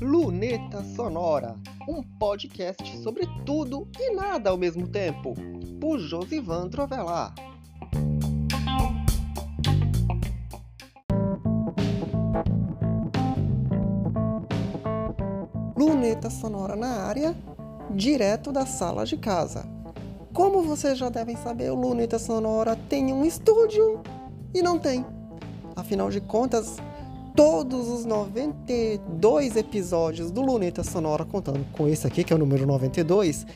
[0.00, 1.56] Luneta Sonora,
[1.88, 5.34] um podcast sobre tudo e nada ao mesmo tempo,
[5.80, 7.34] por Josivan Trovelar.
[15.76, 17.36] Luneta Sonora na área,
[17.90, 19.66] direto da sala de casa.
[20.32, 24.00] Como vocês já devem saber, o Luneta Sonora tem um estúdio
[24.54, 25.17] e não tem.
[25.78, 26.76] Afinal de contas,
[27.36, 32.66] todos os 92 episódios do Luneta Sonora, contando com esse aqui, que é o número
[32.66, 33.46] 92,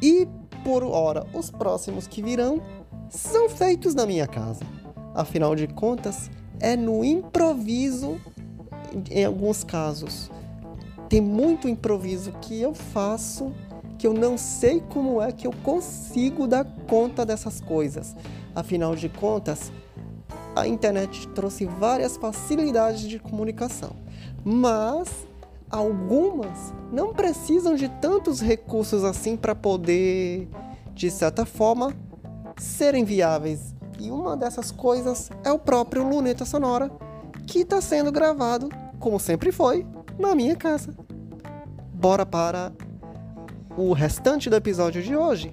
[0.00, 0.28] e
[0.62, 2.62] por hora os próximos que virão,
[3.10, 4.64] são feitos na minha casa.
[5.12, 6.30] Afinal de contas,
[6.60, 8.16] é no improviso
[9.10, 10.30] em alguns casos
[11.08, 13.52] tem muito improviso que eu faço
[13.98, 18.14] que eu não sei como é que eu consigo dar conta dessas coisas.
[18.54, 19.72] Afinal de contas,
[20.54, 23.96] a internet trouxe várias facilidades de comunicação,
[24.44, 25.26] mas
[25.70, 30.48] algumas não precisam de tantos recursos assim para poder,
[30.94, 31.92] de certa forma,
[32.56, 33.74] serem viáveis.
[33.98, 36.90] E uma dessas coisas é o próprio Luneta Sonora,
[37.46, 38.68] que está sendo gravado,
[38.98, 39.86] como sempre foi,
[40.18, 40.94] na minha casa.
[41.92, 42.72] Bora para
[43.76, 45.50] o restante do episódio de hoje.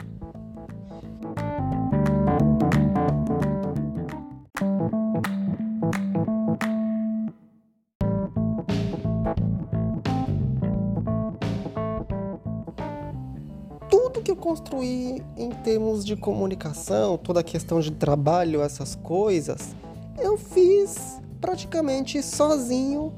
[14.41, 19.75] Construí em termos de comunicação, toda a questão de trabalho, essas coisas,
[20.17, 23.13] eu fiz praticamente sozinho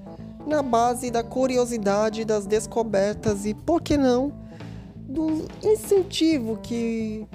[0.46, 4.34] na base da curiosidade, das descobertas e, por que não,
[4.98, 7.26] do incentivo que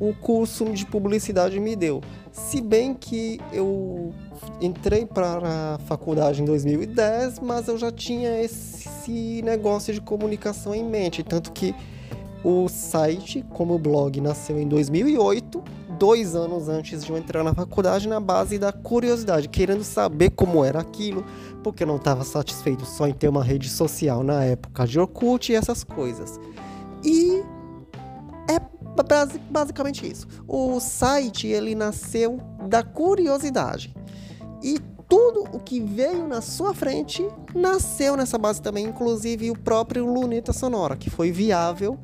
[0.00, 2.00] o curso de publicidade me deu.
[2.32, 4.14] Se bem que eu
[4.62, 10.82] entrei para a faculdade em 2010, mas eu já tinha esse negócio de comunicação em
[10.82, 11.74] mente, tanto que
[12.42, 15.62] o site, como blog, nasceu em 2008,
[15.98, 20.64] dois anos antes de eu entrar na faculdade, na base da curiosidade, querendo saber como
[20.64, 21.24] era aquilo,
[21.62, 25.52] porque eu não estava satisfeito só em ter uma rede social na época de Orkut
[25.52, 26.40] e essas coisas.
[27.04, 27.42] E
[28.48, 28.58] é
[29.50, 30.26] basicamente isso.
[30.48, 33.94] O site ele nasceu da curiosidade.
[34.62, 40.06] E tudo o que veio na sua frente nasceu nessa base também, inclusive o próprio
[40.06, 41.98] Luneta Sonora, que foi viável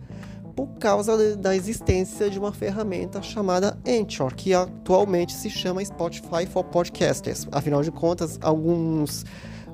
[0.57, 6.65] por causa da existência de uma ferramenta chamada Anchor, que atualmente se chama Spotify for
[6.65, 7.47] Podcasters.
[7.53, 9.27] Afinal de contas, alguns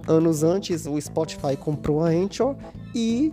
[0.09, 2.57] anos antes, o Spotify comprou a Anchor
[2.93, 3.33] e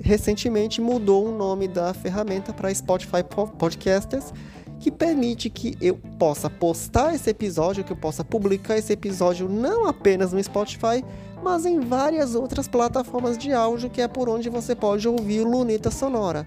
[0.00, 4.32] recentemente mudou o nome da ferramenta para Spotify for Podcasters,
[4.78, 9.88] que permite que eu possa postar esse episódio, que eu possa publicar esse episódio não
[9.88, 11.04] apenas no Spotify,
[11.42, 15.50] mas em várias outras plataformas de áudio, que é por onde você pode ouvir o
[15.50, 16.46] Luneta Sonora.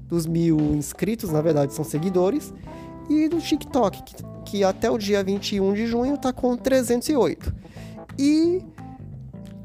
[0.08, 2.52] dos mil inscritos, na verdade são seguidores,
[3.10, 4.16] e do TikTok, que
[4.48, 7.54] que até o dia 21 de junho está com 308.
[8.18, 8.64] E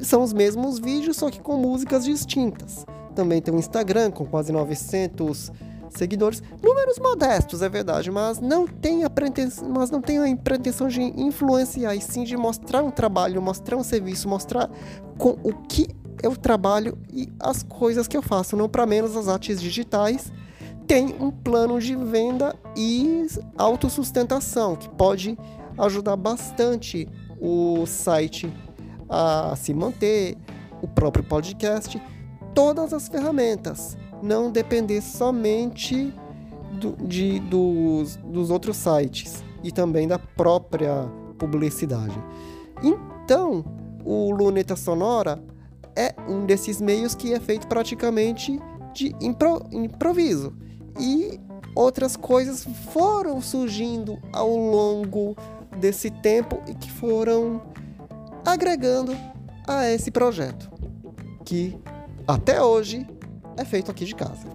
[0.01, 2.85] são os mesmos vídeos, só que com músicas distintas.
[3.15, 5.53] Também tem o Instagram com quase 900
[5.91, 10.89] seguidores, números modestos, é verdade, mas não tem a pretensão, mas não tem a pretensão
[10.89, 14.71] de influenciar, e sim de mostrar um trabalho, mostrar um serviço, mostrar
[15.19, 15.87] com o que
[16.23, 20.33] eu trabalho e as coisas que eu faço, não para menos as artes digitais.
[20.87, 23.27] Tem um plano de venda e
[23.57, 25.39] autossustentação que pode
[25.79, 27.09] ajudar bastante
[27.41, 28.53] o site
[29.09, 30.37] a se manter,
[30.81, 32.01] o próprio podcast,
[32.55, 36.13] todas as ferramentas, não depender somente
[36.73, 41.09] do, de, dos, dos outros sites e também da própria
[41.39, 42.17] publicidade.
[42.83, 43.65] Então,
[44.05, 45.43] o Luneta Sonora
[45.95, 48.59] é um desses meios que é feito praticamente
[48.95, 50.55] de impro, improviso.
[50.99, 51.41] E
[51.75, 55.37] outras coisas foram surgindo ao longo
[55.79, 57.63] desse tempo e que foram
[58.45, 59.17] agregando
[59.67, 60.71] a esse projeto,
[61.45, 61.79] que
[62.27, 63.07] até hoje
[63.57, 64.47] é feito aqui de casa.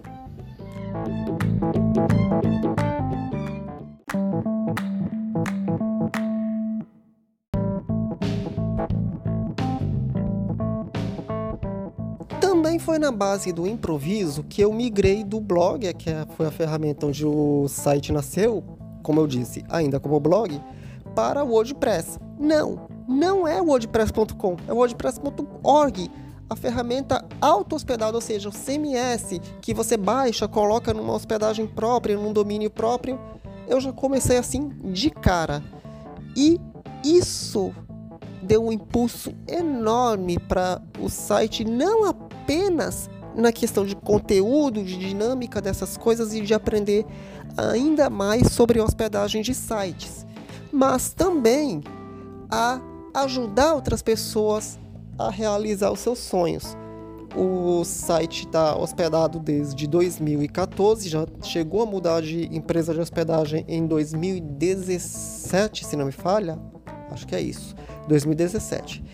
[12.88, 17.04] Foi na base do improviso que eu migrei do blog, que é, foi a ferramenta
[17.04, 18.64] onde o site nasceu,
[19.02, 20.58] como eu disse, ainda como blog,
[21.14, 22.18] para o WordPress.
[22.40, 26.10] Não, não é WordPress.com, é WordPress.org.
[26.48, 32.32] A ferramenta auto-hospedada, ou seja, o CMS, que você baixa, coloca numa hospedagem própria, num
[32.32, 33.20] domínio próprio.
[33.66, 35.62] Eu já comecei assim de cara.
[36.34, 36.58] E
[37.04, 37.70] isso
[38.42, 42.27] deu um impulso enorme para o site, não apenas
[43.34, 47.06] na questão de conteúdo, de dinâmica dessas coisas e de aprender
[47.56, 50.26] ainda mais sobre hospedagem de sites,
[50.72, 51.82] mas também
[52.50, 52.80] a
[53.14, 54.78] ajudar outras pessoas
[55.18, 56.76] a realizar os seus sonhos.
[57.36, 63.86] O site está hospedado desde 2014, já chegou a mudar de empresa de hospedagem em
[63.86, 66.58] 2017, se não me falha.
[67.10, 67.74] Acho que é isso,
[68.08, 69.04] 2017.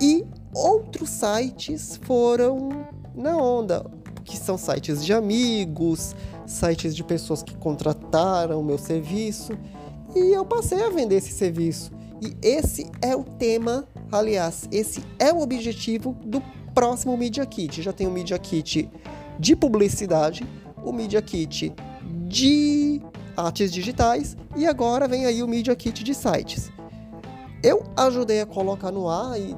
[0.00, 0.24] E
[0.56, 2.70] outros sites foram
[3.14, 3.84] na onda,
[4.24, 6.16] que são sites de amigos,
[6.46, 9.52] sites de pessoas que contrataram meu serviço,
[10.14, 11.92] e eu passei a vender esse serviço.
[12.22, 16.42] E esse é o tema, aliás, esse é o objetivo do
[16.74, 17.82] próximo Media Kit.
[17.82, 18.88] Já tem o Media Kit
[19.38, 20.46] de publicidade,
[20.82, 21.74] o Media Kit
[22.26, 23.02] de
[23.36, 26.70] artes digitais e agora vem aí o Media Kit de sites.
[27.62, 29.54] Eu ajudei a colocar no ar e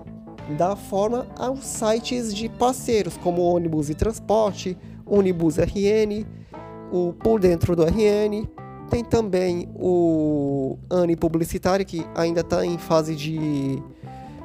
[0.56, 6.24] dar forma aos sites de parceiros como ônibus e transporte, ônibus RN,
[6.92, 8.48] o Por Dentro do RN,
[8.88, 13.82] tem também o ANI Publicitário, que ainda está em fase de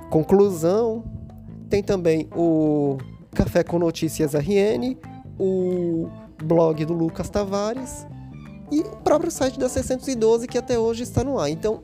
[0.10, 1.04] conclusão.
[1.70, 2.98] Tem também o
[3.34, 4.98] Café com Notícias RN,
[5.40, 6.08] o
[6.44, 8.06] blog do Lucas Tavares
[8.72, 11.50] e o próprio site da 612 que até hoje está no ar.
[11.50, 11.82] Então,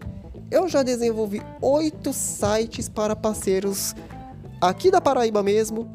[0.51, 3.95] eu já desenvolvi oito sites para parceiros
[4.59, 5.89] aqui da Paraíba mesmo,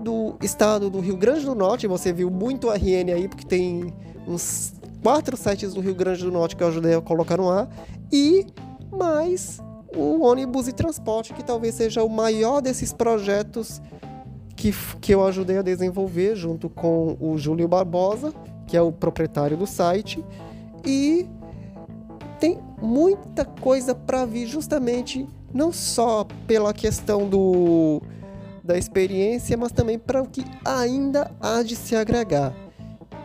[0.00, 1.86] do estado do Rio Grande do Norte.
[1.86, 3.92] Você viu muito RN aí, porque tem
[4.26, 7.68] uns quatro sites do Rio Grande do Norte que eu ajudei a colocar no ar
[8.12, 8.46] e
[8.90, 9.60] mais
[9.96, 13.80] o ônibus e transporte, que talvez seja o maior desses projetos
[14.54, 18.32] que, que eu ajudei a desenvolver junto com o Júlio Barbosa,
[18.66, 20.24] que é o proprietário do site.
[20.84, 21.28] E
[22.38, 28.02] tem muita coisa para vir, justamente não só pela questão do,
[28.62, 32.54] da experiência, mas também para o que ainda há de se agregar.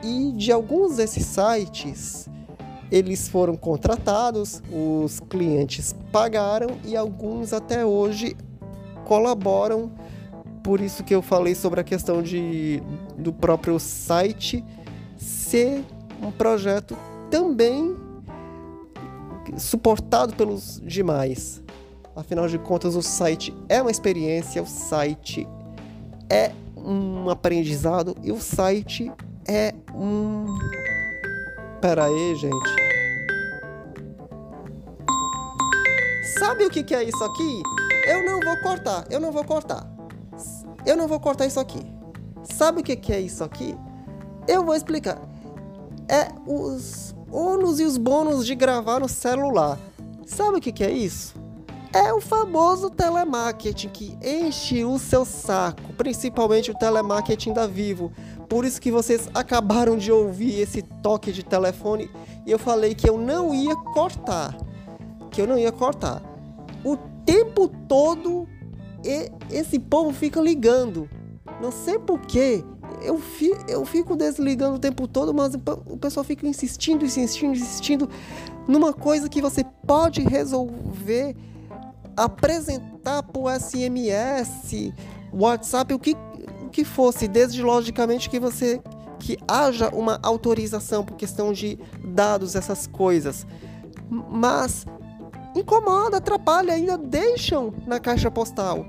[0.03, 2.27] E de alguns desses sites,
[2.91, 8.35] eles foram contratados, os clientes pagaram e alguns até hoje
[9.05, 9.91] colaboram.
[10.63, 12.81] Por isso que eu falei sobre a questão de,
[13.17, 14.63] do próprio site
[15.17, 15.83] ser
[16.21, 16.97] um projeto
[17.29, 17.95] também
[19.57, 21.61] suportado pelos demais.
[22.15, 25.47] Afinal de contas, o site é uma experiência, o site
[26.29, 29.11] é um aprendizado e o site
[29.47, 30.45] é um.
[31.79, 32.81] Pera aí, gente.
[36.37, 37.63] Sabe o que, é isso aqui?
[38.07, 39.89] Eu não vou cortar, eu não vou cortar.
[40.85, 41.81] Eu não vou cortar isso aqui.
[42.43, 43.77] Sabe o que é isso aqui?
[44.47, 45.21] Eu vou explicar.
[46.09, 49.79] É os ônus e os bônus de gravar no celular.
[50.25, 51.35] Sabe o que, é isso?
[51.93, 58.11] É o famoso telemarketing que enche o seu saco, principalmente o telemarketing da Vivo.
[58.47, 62.09] Por isso que vocês acabaram de ouvir esse toque de telefone
[62.45, 64.55] e eu falei que eu não ia cortar.
[65.29, 66.21] Que eu não ia cortar.
[66.83, 68.47] O tempo todo
[69.49, 71.09] esse povo fica ligando.
[71.61, 72.63] Não sei porquê.
[73.01, 75.53] Eu, fi, eu fico desligando o tempo todo, mas
[75.85, 78.09] o pessoal fica insistindo, insistindo, insistindo
[78.67, 81.35] numa coisa que você pode resolver,
[82.15, 84.93] apresentar por SMS,
[85.33, 86.15] WhatsApp, o que
[86.71, 88.81] que fosse, desde logicamente que você
[89.19, 93.45] que haja uma autorização por questão de dados, essas coisas.
[94.09, 94.85] Mas
[95.55, 98.85] incomoda, atrapalha, ainda deixam na caixa postal.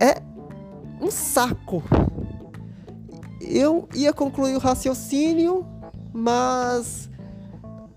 [0.00, 0.22] É
[0.98, 1.82] um saco.
[3.52, 5.66] Eu ia concluir o raciocínio,
[6.12, 7.10] mas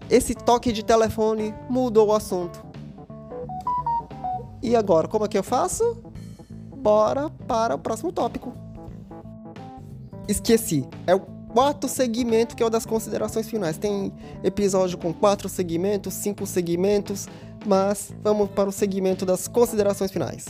[0.09, 2.65] esse toque de telefone mudou o assunto.
[4.61, 6.01] E agora, como é que eu faço?
[6.75, 8.53] Bora para o próximo tópico.
[10.27, 10.87] Esqueci.
[11.05, 13.77] É o quarto segmento que é o das considerações finais.
[13.77, 14.11] Tem
[14.43, 17.27] episódio com quatro segmentos, cinco segmentos,
[17.65, 20.45] mas vamos para o segmento das considerações finais.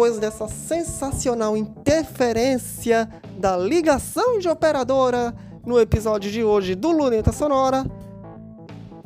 [0.00, 3.06] Depois dessa sensacional interferência
[3.38, 7.84] da ligação de operadora, no episódio de hoje do Luneta Sonora.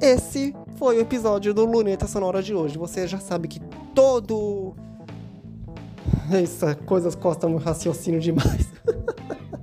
[0.01, 2.79] Esse foi o episódio do Luneta Sonora de hoje.
[2.79, 3.59] Você já sabe que
[3.93, 4.77] todo.
[6.31, 8.69] Essa coisas costam um raciocínio demais.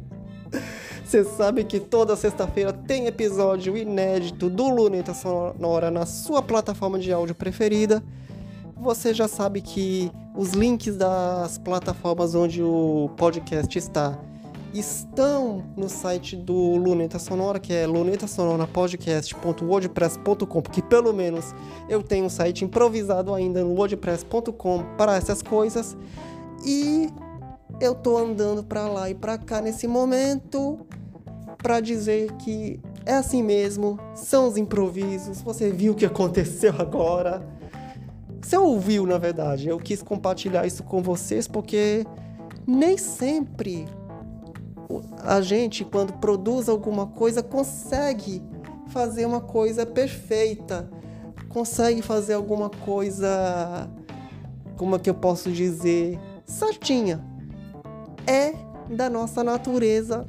[1.01, 7.13] Você sabe que toda sexta-feira tem episódio inédito do Luneta Sonora na sua plataforma de
[7.13, 8.03] áudio preferida.
[8.81, 14.17] Você já sabe que os links das plataformas onde o podcast está
[14.73, 21.53] estão no site do Luneta Sonora, que é lunetasonorapodcast.wordpress.com, porque pelo menos
[21.87, 25.95] eu tenho um site improvisado ainda no wordpress.com para essas coisas.
[26.65, 27.07] E
[27.79, 30.79] eu tô andando para lá e para cá nesse momento
[31.61, 35.39] para dizer que é assim mesmo, são os improvisos.
[35.43, 37.60] Você viu o que aconteceu agora?
[38.41, 39.69] Você ouviu, na verdade.
[39.69, 42.05] Eu quis compartilhar isso com vocês porque
[42.67, 43.87] nem sempre
[45.23, 48.41] a gente, quando produz alguma coisa, consegue
[48.87, 50.89] fazer uma coisa perfeita,
[51.47, 53.89] consegue fazer alguma coisa,
[54.77, 57.23] como é que eu posso dizer, certinha.
[58.27, 58.53] É
[58.89, 60.27] da nossa natureza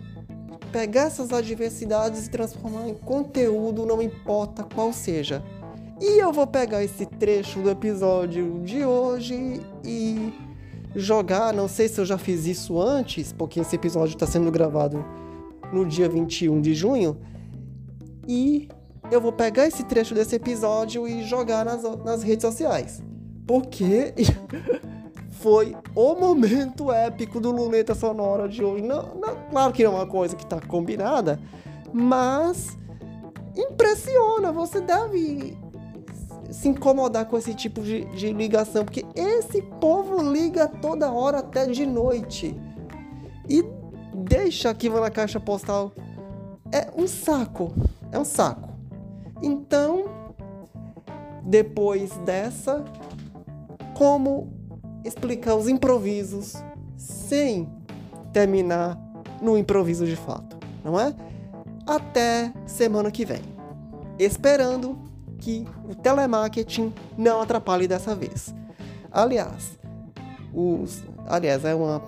[0.70, 5.42] pegar essas adversidades e transformar em conteúdo, não importa qual seja.
[6.02, 10.32] E eu vou pegar esse trecho do episódio de hoje e
[10.96, 11.54] jogar.
[11.54, 15.04] Não sei se eu já fiz isso antes, porque esse episódio está sendo gravado
[15.72, 17.16] no dia 21 de junho.
[18.26, 18.68] E
[19.12, 23.00] eu vou pegar esse trecho desse episódio e jogar nas, nas redes sociais.
[23.46, 24.12] Porque
[25.38, 28.82] foi o momento épico do Luneta Sonora de hoje.
[28.82, 31.38] Não, não, claro que não é uma coisa que está combinada,
[31.92, 32.76] mas
[33.56, 34.50] impressiona.
[34.50, 35.61] Você deve
[36.52, 41.66] se incomodar com esse tipo de, de ligação, porque esse povo liga toda hora até
[41.66, 42.54] de noite
[43.48, 43.64] e
[44.14, 45.92] deixa aquilo na caixa postal.
[46.70, 47.72] É um saco,
[48.10, 48.68] é um saco.
[49.42, 50.04] Então,
[51.42, 52.84] depois dessa,
[53.94, 54.52] como
[55.04, 56.54] explicar os improvisos
[56.96, 57.68] sem
[58.32, 58.98] terminar
[59.40, 61.14] no improviso de fato, não é?
[61.86, 63.42] Até semana que vem.
[64.18, 65.11] Esperando
[65.42, 68.54] que o telemarketing não atrapalhe dessa vez.
[69.10, 69.76] Aliás,
[70.54, 72.00] os, aliás, é uma